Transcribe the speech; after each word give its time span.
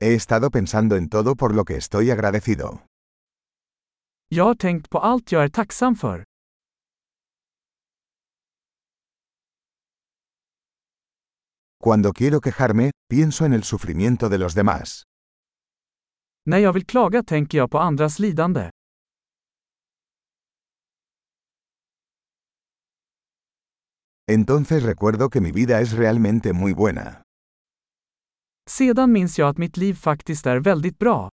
He 0.00 0.14
estado 0.14 0.50
pensando 0.50 0.94
en 0.96 1.08
todo 1.08 1.34
por 1.34 1.54
lo 1.54 1.64
que 1.64 1.76
estoy 1.76 2.10
agradecido. 2.12 2.82
Jag 4.28 4.44
har 4.44 4.54
tänkt 4.54 4.90
på 4.90 4.98
allt 4.98 5.32
jag 5.32 5.44
är 5.44 5.48
tacksam 5.48 5.96
för. 5.96 6.24
Cuando 11.80 12.12
quiero 12.12 12.40
quejarme, 12.40 12.90
pienso 13.08 13.44
en 13.44 13.52
el 13.52 13.62
sufrimiento 13.64 14.28
de 14.28 14.38
los 14.38 14.54
demás. 14.54 15.02
När 16.46 16.58
jag 16.58 16.72
vill 16.72 16.86
klaga 16.86 17.22
tänker 17.22 17.58
jag 17.58 17.70
på 17.70 17.78
andras 17.78 18.18
lidande. 18.18 18.70
Entonces 24.30 24.82
recuerdo 24.82 25.30
que 25.30 25.40
mi 25.40 25.52
vida 25.52 25.80
es 25.80 25.92
realmente 25.92 26.52
muy 26.52 26.72
buena. 26.72 27.22
Sedan 28.68 29.12
minns 29.12 29.38
jag 29.38 29.48
att 29.48 29.58
mitt 29.58 29.76
liv 29.76 29.94
faktiskt 29.94 30.46
är 30.46 30.60
väldigt 30.60 30.98
bra. 30.98 31.30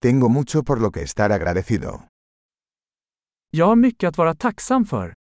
Tengo 0.00 0.28
mucho 0.28 0.64
por 0.64 0.76
lo 0.80 0.90
que 0.92 1.02
estar 1.02 1.30
agradecido. 1.30 2.02
Jag 3.50 3.66
har 3.66 3.76
mycket 3.76 4.08
att 4.08 4.18
vara 4.18 4.34
tacksam 4.34 4.84
för. 4.86 5.14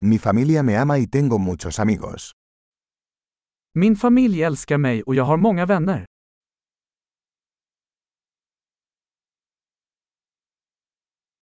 Mi 0.00 0.18
familia 0.18 0.62
me 0.62 0.76
ama 0.76 0.98
y 0.98 1.06
tengo 1.06 1.38
muchos 1.38 1.78
amigos. 1.78 2.30
Min 3.74 3.96
familj 3.96 4.42
älskar 4.42 4.78
mig 4.78 5.02
och 5.02 5.14
jag 5.14 5.24
har 5.24 5.36
många 5.36 5.66
vänner. 5.66 6.06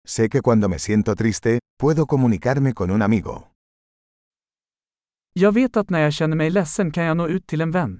Sé 0.06 0.30
que 0.30 0.42
cuando 0.42 0.70
me 0.70 0.78
siento 0.80 1.16
triste, 1.16 1.60
puedo 1.78 2.06
comunicarme 2.06 2.74
con 2.74 2.92
un 2.92 3.02
amigo. 3.02 3.52
Jag 5.34 5.52
vet 5.52 5.78
att 5.78 5.90
när 5.90 6.00
jag 6.00 6.14
känner 6.14 6.36
mig 6.36 6.50
ledsen 6.50 6.92
kan 6.92 7.04
jag 7.04 7.18
nå 7.18 7.28
ut 7.28 7.48
till 7.48 7.62
en 7.62 7.72
vän. 7.72 8.00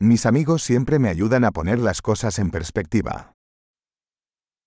Mis 0.00 0.26
amigos 0.26 0.62
siempre 0.62 0.98
me 0.98 1.08
ayudan 1.08 1.44
a 1.44 1.52
poner 1.52 1.76
las 1.78 2.00
cosas 2.02 2.38
en 2.38 2.50
perspectiva. 2.50 3.32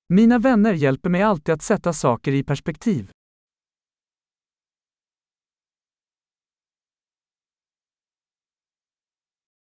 Mina 0.09 0.39
vänner 0.39 0.73
hjälper 0.73 1.09
mig 1.09 1.21
alltid 1.21 1.53
att 1.53 1.61
sätta 1.61 1.93
saker 1.93 2.31
i 2.31 2.43
perspektiv. 2.43 3.11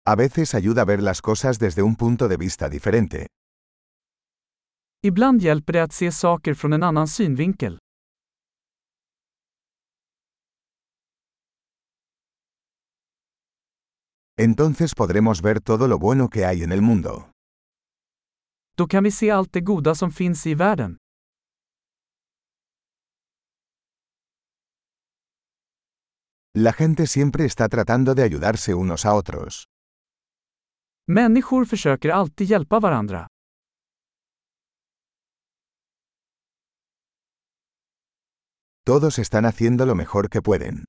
A 0.06 0.16
veces 0.16 0.56
ayuda 0.56 0.82
a 0.82 0.86
ver 0.86 1.04
las 1.04 1.22
cosas 1.22 1.60
desde 1.60 1.84
un 1.84 1.96
punto 1.96 2.28
de 2.28 2.38
vista 2.38 2.70
diferente. 2.70 3.28
Ibland 5.04 5.42
hjälper 5.42 5.74
det 5.74 5.84
att 5.84 5.94
se 5.94 6.12
saker 6.12 6.54
från 6.54 6.74
en 6.74 6.84
annan 6.84 7.08
synvinkel. 7.08 7.78
Entonces 14.38 14.96
podremos 14.96 15.42
ver 15.42 15.60
todo 15.62 15.88
lo 15.88 16.00
bueno 16.00 16.30
que 16.30 16.46
hay 16.46 16.64
en 16.64 16.72
el 16.72 16.82
mundo. 16.82 17.30
Då 18.78 18.88
kan 18.88 19.04
vi 19.04 19.12
se 19.12 19.30
allt 19.32 19.54
det 19.54 19.62
goda 19.62 19.96
som 19.96 20.12
finns 20.12 20.48
i 20.48 20.56
världen. 20.56 20.98
La 26.58 26.74
gente 26.74 27.08
siempre 27.08 27.46
está 27.46 27.70
tratando 27.70 28.14
de 28.16 28.24
ayudarse 28.24 28.74
unos 28.74 29.06
a 29.06 29.14
otros. 29.14 29.66
Människor 31.14 31.66
försöker 31.66 32.10
alltid 32.10 32.48
hjälpa 32.48 32.80
varandra. 32.80 33.28
Todos 38.86 39.20
están 39.20 39.46
haciendo 39.46 39.86
lo 39.86 39.96
mejor 39.96 40.30
que 40.30 40.42
pueden. 40.42 40.86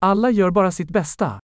Alla 0.00 0.30
gör 0.30 0.50
bara 0.50 0.70
sitt 0.70 0.90
bästa. 0.90 1.40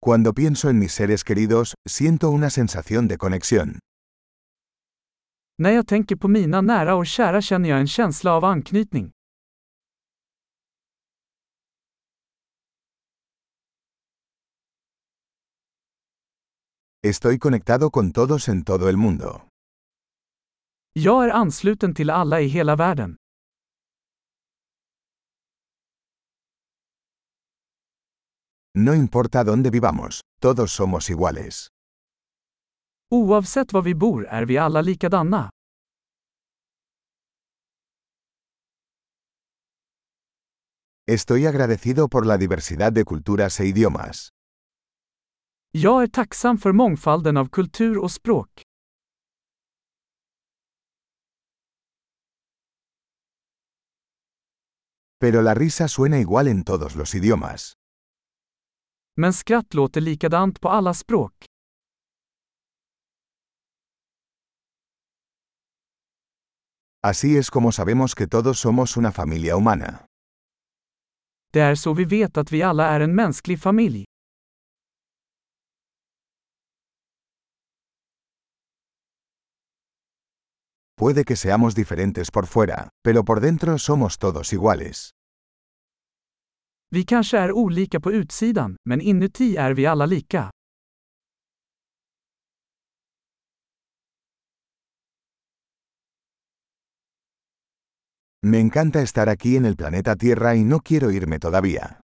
Cuando 0.00 0.32
pienso 0.34 0.68
en 0.68 0.78
mis 0.78 0.92
seres 0.92 1.24
queridos, 1.24 1.74
siento 1.88 2.30
una 2.30 2.50
sensación 2.50 3.08
de 3.08 3.16
conexión. 3.16 3.78
När 5.58 5.70
jag 5.70 5.86
tänker 5.86 6.16
på 6.16 6.28
mina 6.28 6.60
nära 6.60 6.94
och 6.94 7.06
kära 7.06 7.42
känner 7.42 7.68
jag 7.68 7.80
en 7.80 7.86
känsla 7.86 8.32
av 8.32 8.44
anknytning. 8.44 9.12
Estoy 17.02 17.38
conectado 17.38 17.90
con 17.90 18.12
todos 18.12 18.46
en 18.48 18.62
todo 18.62 18.90
el 18.90 18.98
mundo. 18.98 19.48
Jag 20.92 21.24
är 21.24 21.28
ansluten 21.30 21.94
till 21.94 22.10
alla 22.10 22.40
i 22.40 22.46
hela 22.46 22.76
världen. 22.76 23.16
No 28.74 28.94
importa 28.94 29.44
dónde 29.44 29.70
vivamos, 29.70 30.20
todos 30.40 30.72
somos 30.72 31.10
iguales. 31.10 31.68
Oavsett 33.10 33.72
var 33.72 33.82
vi 33.82 33.94
bor 33.94 34.26
är 34.26 34.44
vi 34.46 34.58
alla 34.58 34.82
likadana. 34.82 35.50
Estoy 41.08 41.46
agradecido 41.46 42.08
por 42.08 42.26
la 42.26 42.36
diversidad 42.36 42.92
de 42.92 43.04
culturas 43.04 43.58
e 43.60 43.64
idiomas. 43.66 44.30
Jag 45.72 46.02
är 46.02 46.06
tacksam 46.06 46.58
för 46.58 46.72
mångfalden 46.72 47.36
av 47.36 47.48
kultur 47.48 47.98
och 47.98 48.10
språk. 48.10 48.62
Pero 55.20 55.42
la 55.42 55.54
risa 55.54 55.88
suena 55.88 56.18
igual 56.18 56.48
en 56.48 56.64
todos 56.64 56.94
los 56.94 57.14
idiomas. 57.14 57.72
Men 59.16 59.32
skratt 59.32 59.74
låter 59.74 60.00
likadant 60.00 60.60
på 60.60 60.68
alla 60.68 60.94
språk. 60.94 61.32
Así 67.02 67.36
es 67.36 67.50
como 67.50 67.72
sabemos 67.72 68.14
que 68.14 68.26
todos 68.26 68.60
somos 68.60 68.96
una 68.96 69.12
familia 69.12 69.54
humana. 69.56 69.98
Det 71.52 71.60
är 71.60 71.74
så 71.74 71.92
vi 71.94 72.04
vet 72.04 72.36
att 72.36 72.52
vi 72.52 72.62
alla 72.62 72.86
är 72.86 73.00
en 73.00 73.14
mänsklig 73.14 73.60
familj. 73.60 74.09
Puede 81.00 81.24
que 81.24 81.34
seamos 81.34 81.74
diferentes 81.74 82.30
por 82.30 82.46
fuera, 82.46 82.90
pero 83.02 83.24
por 83.24 83.40
dentro 83.40 83.78
somos 83.78 84.18
todos 84.18 84.52
iguales. 84.52 85.10
Vi 86.90 87.04
kanske 87.04 87.38
är 87.38 87.52
olika 87.52 88.00
på 88.00 88.12
utsidan, 88.12 88.76
men 88.88 89.00
inuti 89.00 89.56
är 89.56 89.74
vi 89.74 89.86
alla 89.86 90.06
lika. 90.06 90.50
Me 98.42 98.58
encanta 98.60 99.00
estar 99.00 99.28
aquí 99.28 99.56
en 99.56 99.64
el 99.64 99.76
planeta 99.76 100.16
Tierra 100.16 100.54
y 100.54 100.64
no 100.64 100.80
quiero 100.80 101.10
irme 101.10 101.38
todavía. 101.38 102.00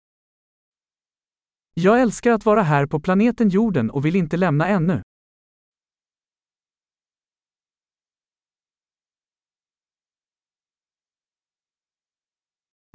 Jag 1.74 2.02
älskar 2.02 2.32
att 2.32 2.46
vara 2.46 2.62
här 2.64 2.86
på 2.86 3.00
planeten 3.00 3.50
jorden 3.50 3.90
och 3.90 4.06
vill 4.06 4.16
inte 4.16 4.38
lämna 4.38 4.68
ännu. 4.68 5.02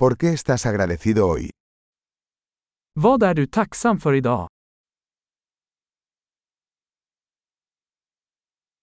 ¿Por 0.01 0.17
qué 0.17 0.33
estás 0.33 0.65
agradecido 0.65 1.27
hoy? 1.29 1.51
Vad 2.95 3.23
är 3.23 3.35
du 3.35 3.47
tacksam 3.47 3.99
för 3.99 4.15
idag? 4.15 4.49